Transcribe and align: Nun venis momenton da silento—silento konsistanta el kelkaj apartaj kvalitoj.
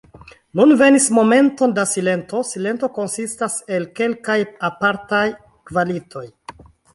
Nun 0.59 0.71
venis 0.77 1.03
momenton 1.17 1.75
da 1.75 1.83
silento—silento 1.91 2.89
konsistanta 2.95 3.77
el 3.77 3.85
kelkaj 4.01 4.39
apartaj 4.71 5.23
kvalitoj. 5.73 6.27